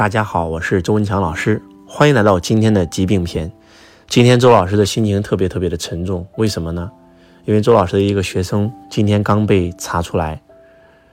[0.00, 3.52] 大家好，我是周文强老师，欢迎来到今天的疾病篇。
[4.08, 6.90] 今天周老师的心情特别特别的沉重，为什么呢？
[7.44, 10.40] 因为周老师的一个学生今天刚被查出来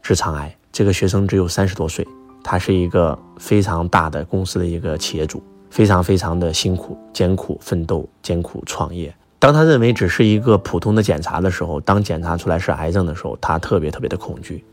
[0.00, 2.08] 直肠癌，这个学生只有三十多岁，
[2.42, 9.14] 他是一个非常大的公司的一个企业主，非常非常的辛苦、艰苦奋斗、艰苦创业。
[9.38, 14.64] 当他认为只是一个普通的检查的时候，当检查出来是癌症的时候，他特别特别的恐惧，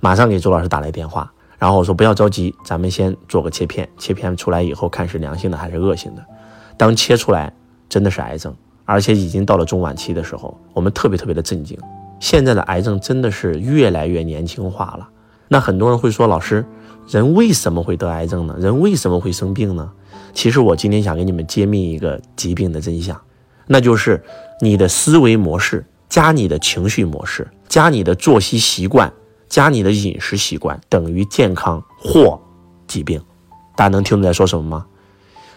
[0.00, 1.32] 马上给周老师打来电话。
[1.58, 6.24] 然后我说不要着急，咱们先做个切片，切片出来以后看是良性的还是恶性的。
[6.76, 7.52] 当切出来
[7.88, 8.54] 真的是癌症，
[8.84, 11.78] 而且已经到了中晚期的时候，我们特别特别的震惊。
[12.20, 15.08] 现在的癌症真的是越来越年轻化了。
[15.48, 16.64] 那很多人会说，老师，
[17.08, 18.56] 人为什么会得癌症呢？
[18.58, 19.90] 人为什么会生病呢？
[20.32, 23.20] 其实我今天想给你们揭秘一个疾病的真相，
[23.66, 24.22] 那就是
[24.60, 29.12] 你的思维模式加你的情绪模式加你的作息习惯。
[29.48, 32.40] 加你的饮食习惯等于健康或
[32.86, 33.20] 疾病，
[33.76, 34.86] 大家能听懂在说什么吗？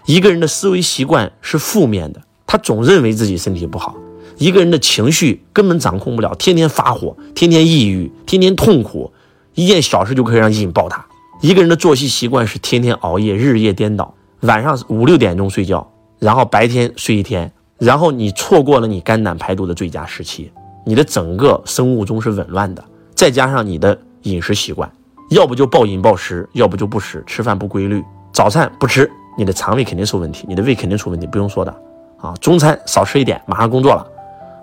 [0.05, 3.93] 一个人的思维习惯是负面的，他总认为自己身体不好；
[4.37, 9.11] 一个人的情绪根本掌控不了，天天发火，天天抑郁，天天痛苦，
[9.53, 11.05] 一件小事就可以让引爆他。
[11.41, 20.51] 一个人的作息习惯是天天熬夜，日夜颠倒，晚上五六点钟睡觉，然后白天睡一天，然后你错过了你肝胆排毒的最佳时期，
[20.85, 22.83] 你的整个生物钟是紊乱的。
[23.17, 24.87] 再加上你的饮食习惯，
[25.31, 31.75] 要不就暴饮暴食，要不就不食，吃饭不规律，早餐不吃，你的肠胃肯定出问题，你的胃肯定出问题，不用说的
[32.21, 32.31] 啊。
[32.39, 34.05] 中餐少吃一点，马上工作了；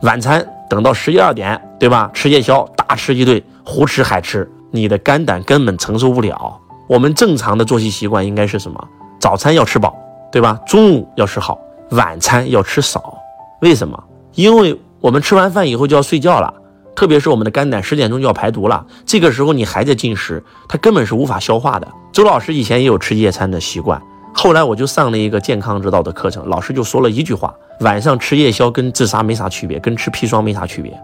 [0.03, 2.09] 晚餐等到十一二点，对吧？
[2.15, 6.57] 吃夜宵，大吃一顿，胡吃海吃，你的肝胆根本承受不了。
[6.87, 8.89] 我们正常的作息习惯应该是什么？
[9.19, 9.93] 早餐要吃饱，
[10.31, 10.61] 对吧？
[10.65, 11.59] 中午要吃好，
[11.91, 13.19] 晚餐要吃少。
[13.63, 14.01] 为什么？
[14.37, 16.55] 因为我们吃完饭以后就要睡觉了。
[16.95, 21.89] 特别是我们的肝胆十点钟就要排毒了，这个时候你还在进食，它根本是无法消化的。
[22.13, 24.01] 周老师以前也有吃夜餐的习惯，
[24.33, 30.97] 后来我就上了一个健康之道的课程，老师就说了一句话：晚上吃夜宵跟自杀没啥区别，跟吃砒霜没啥区别。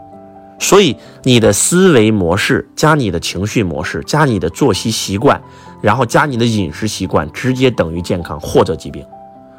[0.61, 5.41] 所以你的思维模式加你的情绪模式加你的作息习惯，
[5.81, 9.05] 然后加你的饮食习惯，直接等于健康或者疾病。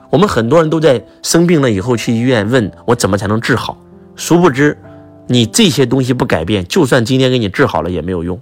[0.10, 3.76] 我们很多人都在生病了以后去医院问我怎么才能治好，
[4.16, 4.78] 殊不知。
[5.32, 8.40] 你这些东西不改变，就算今天给你治好了也没有用。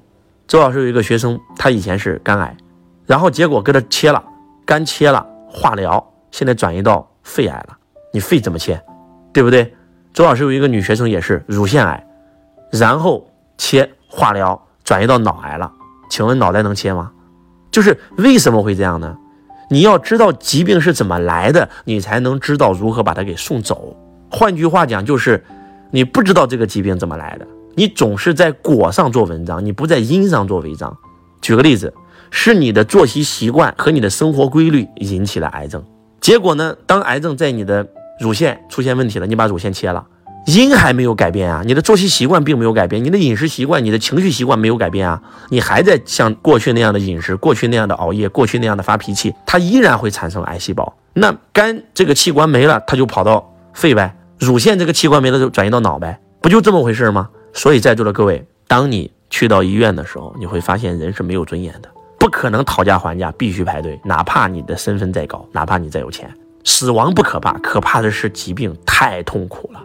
[0.48, 2.58] 周老师有一个学生，他以前是肝癌，
[3.06, 4.24] 然后结果给他切了
[4.66, 7.78] 肝切了化疗，现在转移到肺癌了。
[8.12, 8.82] 你肺怎么切，
[9.32, 9.72] 对不对？
[10.14, 12.04] 周老师有一个女学生也是乳腺癌，
[12.72, 13.30] 然后
[13.60, 15.72] 切化疗转移到脑癌了。
[16.10, 17.12] 请问脑袋能切吗？
[17.70, 19.16] 就是为什么会这样呢？
[19.70, 23.96] 你要知道疾病是怎么来的，你才能知道如何把它给送走。
[24.32, 25.46] 换句话讲，就是。
[25.92, 30.96] 你不知道这个疾病怎么来的，你总是在果上做文章，你不在因上做文章。
[31.42, 31.94] 举个例子，
[32.30, 35.84] 是你的作息习惯和你的生活规律引起了癌症。
[36.22, 37.88] 结果呢，当癌症在你的
[38.20, 40.06] 乳腺出现问题了，你把乳腺切了，
[40.46, 50.94] 因还没有改变啊，你的作息习惯并没有改变，你的饮食习惯、你的情绪习惯没有改变啊，你还在像过去那样的饮食、过去那样的熬夜、过去那样的发脾气，它依然会产生癌细胞。
[51.14, 54.16] 那肝这个器官没了，它就跑到肺呗。
[54.40, 57.30] 乳腺这个器官没了就转移到脑呗，不就这么回事吗？
[57.54, 66.34] 所以在座的各位，当你去到医院的时候，你会发现人是没有尊严的，不可能讨价还价，必须排队，哪怕你的身份再高，哪怕你再有钱。
[66.64, 69.82] 死亡不可怕，可怕的是疾病太痛苦了，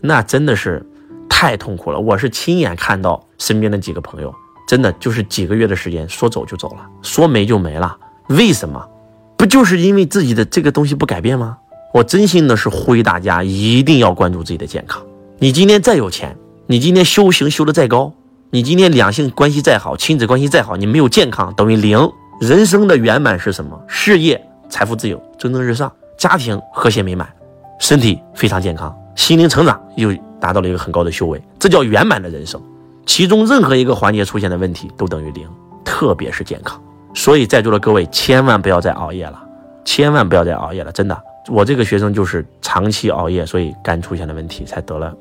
[0.00, 0.84] 那真的是
[1.28, 1.98] 太痛苦了。
[1.98, 4.34] 我是亲眼看到身边的几个朋友，
[4.66, 7.96] 真的就是几个月的时间，说走就走了，说没就没了。
[8.28, 8.88] 为什么？
[9.36, 11.58] 不就是因为自己的这个东西不改变吗？
[11.94, 15.00] 我真心的是呼吁大家一定要关注自己的健康。
[15.38, 18.12] 你今天再有钱，你今天修行修的再高，
[18.50, 22.10] 你今天两性关系再好，亲子关系再好，你没有健康等于零。
[22.40, 23.80] 人生的圆满是什么？
[23.86, 27.32] 事业财富自由蒸蒸日上，家庭和谐美满，
[27.78, 32.60] 身体非常健康，心灵成长又达到了一个很高的修为，这叫圆满的人生。
[33.06, 35.48] 其中任何一个环节出现的问题都等于零，
[35.84, 36.82] 特别是健康。
[37.14, 39.40] 所以在座的各位千万不要再熬夜了，
[39.84, 41.16] 千万不要再熬夜了，真的。
[41.48, 45.14] 我这个学生就是长期熬夜，所以肝出现了问题，才得了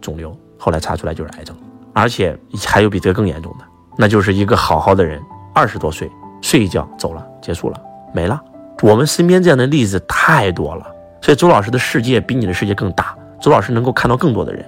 [0.00, 0.36] 肿瘤。
[0.58, 1.56] 后来查出来就是癌症，
[1.94, 2.36] 而且
[2.66, 3.64] 还有比这个更严重的，
[3.96, 5.18] 那就是一个好好的人，
[5.54, 6.10] 二十多岁
[6.42, 7.80] 睡一觉走了，结束了，
[8.12, 8.38] 没了。
[8.82, 10.86] 我们身边这样的例子太多了，
[11.22, 14.62] 所以周老师的世界比你的世界更大，周老师能够看到更多的人。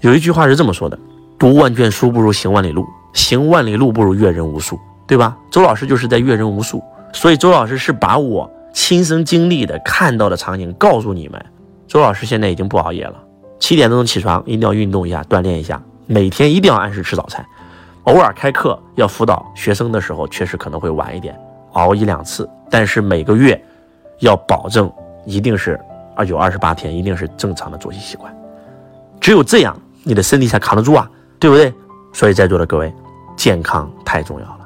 [0.00, 0.96] 有一句话是这么说的：
[1.36, 5.36] 读万卷书不如行万里路，行万里路不如阅人无数，对吧？
[5.50, 6.80] 周老师就是在阅人无数，
[7.12, 8.48] 所以周老师是把我。
[8.78, 11.44] 亲身经历的、看到的场景，告诉你们，
[11.88, 13.14] 周老师现在已经不熬夜了，
[13.58, 17.44] 七点钟起床，一定要运动一下，锻炼一下，每天一定要按时吃早餐，
[18.04, 21.36] 偶尔开课要辅导学生的时候，确实可能会晚一点，
[21.72, 23.60] 熬一两次，但是每个月
[24.20, 24.90] 要保证
[25.26, 25.78] 一定是
[26.14, 28.32] 啊有二十八天，一定是正常的作息习惯。
[29.20, 31.10] 只有这样，你的身体才扛得住啊，
[31.40, 31.74] 对不对？
[32.12, 32.94] 所以在座的各位，
[33.36, 34.60] 健康太重要了，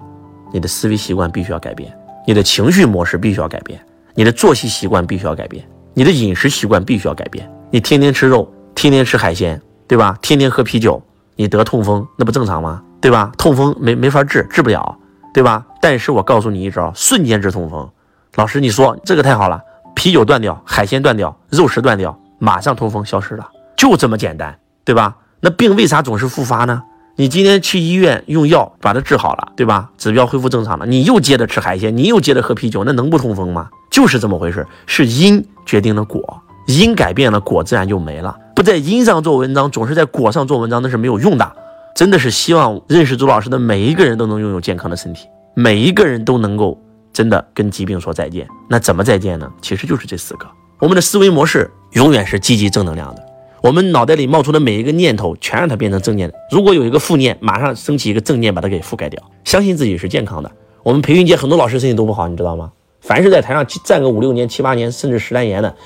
[0.53, 1.91] 你的思维习惯必须要改变，
[2.27, 3.81] 你的情绪模式必须要改变，
[4.15, 7.51] 你的作息习惯必须要改变，你的饮食习惯必须要改变。
[7.71, 10.19] 你天天吃肉，天天吃海鲜，对吧？
[10.21, 11.03] 天天喝啤酒，
[11.37, 12.83] 你得痛风那不正常吗？
[13.01, 13.33] 对吧？
[13.39, 14.97] 痛风没没法治，治不了，
[15.33, 15.65] 对吧？
[15.81, 17.91] 但是我告诉你一招，瞬间治痛风。
[18.35, 19.61] 老师，你说这个太好了，
[19.95, 23.49] 啤酒断掉，海鲜断掉，肉食断掉，马上痛风消失了。
[23.77, 25.17] 就这么简单，对吧？
[25.41, 26.83] 那病为啥总是复发呢？
[27.17, 29.91] 你今天去医院用药把它治好了，对吧？
[29.99, 33.69] 指标恢复正常了，你又接着吃海鲜，你又接着喝啤酒，那能不痛风吗？
[33.91, 38.35] 就是这么回事，是因决定了果，因改变了果，自然就没了。
[38.57, 41.53] 不在因上做文章，总是在果上做文章，那是没有用的。
[41.95, 46.81] 真的是希望认识周老师的每一个人都能拥有健康的身体，每一个人都能够
[47.13, 48.49] 真的跟疾病说再见。
[48.69, 49.53] 那怎么再见呢？
[49.61, 50.47] 其实就是这四个，
[50.79, 53.23] 我们的思维模式永远是积极正能量的。
[53.63, 56.33] 我们脑袋里冒出的每一个念头，全让它变成正念。
[56.51, 59.23] 如果有一个负念，马上升起一个正念，把它给覆盖掉。
[59.45, 60.51] 相信自己是健康的。
[60.83, 62.73] 我们培训界很多老师身体都不好，你知道吗？
[63.01, 65.77] 凡是在台上站个五六年、七八年，甚至十来年的，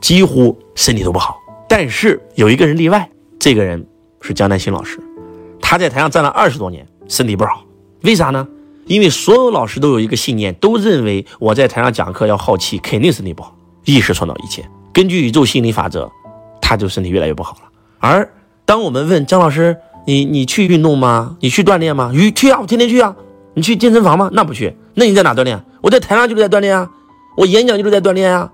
[0.00, 1.38] 几乎身体都不好。
[1.68, 3.08] 但是有一个人例外，
[3.38, 3.86] 这个人
[4.20, 4.98] 是江南新老师。
[5.60, 7.64] 他在台上站了二十多年，身体不好。
[8.02, 8.48] 为啥呢？
[8.86, 13.56] 因为所有老师都有一个信念，都认为我在台上讲课要耗气，肯定身体不好。
[13.84, 16.10] 意识创造一切，根据宇宙心理法则。
[16.62, 17.60] 他就身体越来越不好了。
[17.98, 18.26] 而
[18.64, 19.76] 当我们问张老师
[20.06, 21.36] ：“你你去运动吗？
[21.40, 23.14] 你去锻炼吗？”去去啊，我天天去啊。
[23.54, 24.30] 你去健身房吗？
[24.32, 24.74] 那不去。
[24.94, 25.62] 那你在哪锻炼？
[25.82, 26.88] 我在台上就是在锻炼啊。
[27.36, 28.50] 我演讲就是在锻炼啊。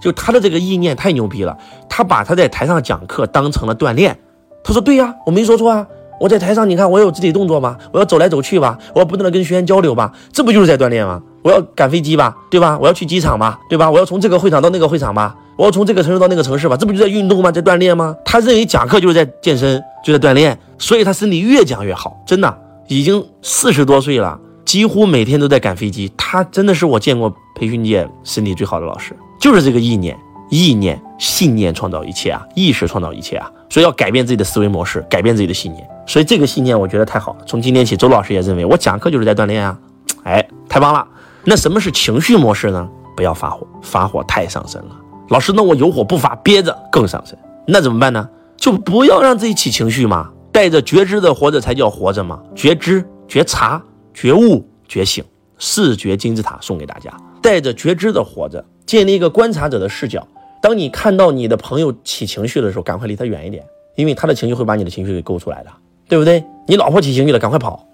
[0.00, 1.58] 就他的这个意念太牛逼了，
[1.88, 4.16] 他把他在台上讲课当成了锻炼。
[4.62, 5.86] 他说：“对呀，我没说错啊。
[6.20, 11.20] 我在台上，你看我有肢体动作吧，我要走来走去吧，我要不断的跟学员交流吧，这不就是在锻炼吗？
[11.42, 12.78] 我要赶飞机吧，对吧？
[12.80, 13.90] 我要去机场吧，对吧？
[13.90, 17.52] 我要从这个会场到那个会场吧。”我要从这个城市到那个城市吧，这不就在运动吗？
[17.52, 18.16] 在锻炼吗？
[18.24, 22.18] 他认为讲课就是在健身，就在锻炼，所以他身体越讲越好。
[22.26, 22.58] 真的，
[22.88, 26.10] 已经四十多岁了，几乎每天都在赶飞机。
[26.16, 30.18] 他真的是我见过培训界身体最好的老师，就是这个意念，
[30.48, 33.48] 意念、信念创造一切啊，意识创造一切啊。
[33.68, 35.86] 所以要改变自己的思维模式，改变自己的信念。
[36.06, 37.40] 所以这个信念我觉得太好了。
[37.46, 39.78] 从今天起，周老师也认为我讲课就是在锻炼啊，
[40.24, 41.06] 哎，太棒了。
[41.44, 42.88] 那什么是情绪模式呢？
[43.16, 44.96] 不要发火，发火太伤身了。
[45.28, 47.36] 老师，那我有火不发，憋着更伤身，
[47.66, 48.28] 那怎么办呢？
[48.56, 52.40] 就不要让自己起情绪嘛，带着觉知的活着才叫活着嘛。
[52.54, 53.82] 觉知、觉察、
[54.14, 55.24] 觉悟、觉醒，
[55.58, 57.12] 视觉金字塔送给大家。
[57.42, 60.26] 带着觉知的活着，建立一个观察者的视角。
[60.62, 63.64] 当你看到你的朋友起情绪的时候，赶快离他远一点，
[63.96, 65.70] 因为他的情绪会把你的情绪给勾出来的，
[66.08, 66.44] 对不对？
[66.68, 67.84] 你老婆起情绪了，赶快跑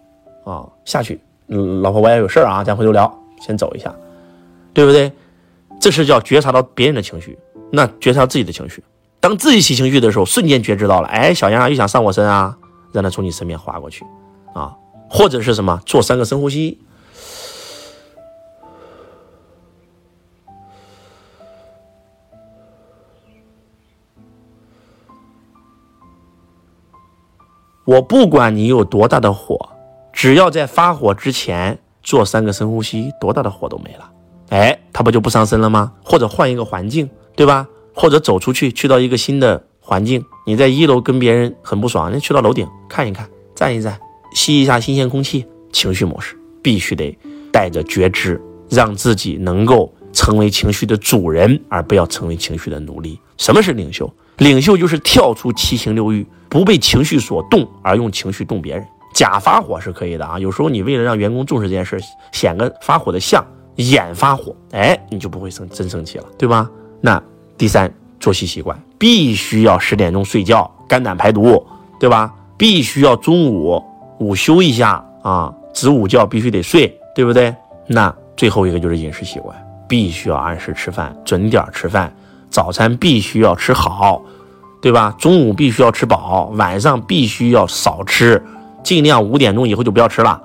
[0.44, 1.18] 啊，下去。
[1.46, 3.94] 老婆，我也有事儿啊，咱回头聊，先走一下，
[4.72, 5.12] 对不对？
[5.80, 7.38] 这是叫觉察到别人的情绪，
[7.70, 8.82] 那觉察自己的情绪。
[9.20, 12.56] 当自己起情绪的时候，瞬间觉知到了，哎，小杨又想上我身啊，
[12.92, 14.04] 让他从你身边划过去，
[14.54, 14.74] 啊，
[15.08, 16.80] 或者是什么，做三个深呼吸。
[27.84, 29.70] 我不管你有多大的火，
[30.12, 34.10] 只要在发火之前做三个深呼吸，多大的火都没了。
[34.48, 35.92] 哎，他不就不伤身了吗？
[36.02, 37.68] 或者换一个环境，对吧？
[37.94, 40.24] 或者走出去，去到一个新的环境。
[40.46, 44.00] 你在一楼跟别人很不爽，你去到楼顶看一看，站一站，
[44.34, 45.44] 吸一下新鲜空气。
[45.70, 47.14] 情绪模式必须得
[47.52, 48.40] 带着觉知，
[48.70, 53.20] 让自己能够成为情绪的主人，而不要成为情绪的奴隶。
[53.36, 54.10] 什么是领袖？
[54.38, 58.86] 领袖就是跳出七情六欲，不被情绪所动，而用情绪动别人。
[59.18, 61.98] 假发火是可以的啊，有时候你为了让员工重视这件事，
[62.30, 63.44] 显个发火的像。
[63.74, 66.68] 眼发火，哎，你就不会生真生气了，对吧？
[67.00, 67.20] 那
[67.56, 71.64] 第三，作息习惯必须要十点钟睡觉，肝胆排毒，
[71.98, 72.32] 对吧？
[72.56, 73.82] 必须要中午
[74.18, 77.52] 午休一下啊，子午觉必须得睡，对不对？
[77.88, 79.56] 那最后一个就是饮食习惯，
[79.88, 82.12] 必须要按时吃饭，准点吃饭，
[82.50, 84.22] 早餐必须要吃好，
[84.82, 85.14] 对吧？
[85.20, 88.42] 中午必须要吃饱，晚上必须要少吃，
[88.88, 90.40] 尽量五点钟以后就不要吃了。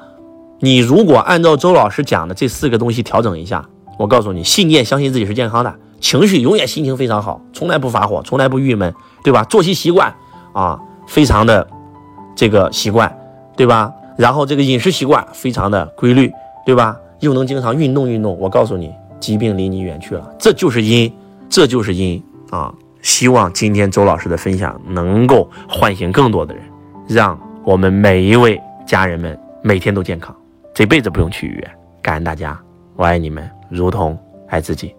[0.60, 9.46] 你如果按照周老师讲的这四个东西调整一下，我告诉你，信念相信自己是健康的，情绪永远心情非常好，从来不发火，从来不郁闷，对吧？
[9.46, 10.14] 作息习惯
[10.52, 11.66] 啊，非常的
[12.36, 13.18] 这个习惯，
[13.56, 13.94] 对吧？
[14.18, 16.30] 然后这个饮食习惯非常的规律，
[16.66, 16.98] 对吧？
[17.22, 21.10] 又能经常运动运动，我告诉你，疾病离你远去了，这就是因，
[21.48, 22.74] 这就是因啊！
[23.02, 26.62] 希望今天周老师的分享能够唤醒更多的人，
[27.08, 30.36] 让我们每一位家人们每天都健康。
[30.74, 32.60] 这辈子不用去医院，感恩大家，
[32.98, 34.94] 我爱你们，如同爱自己。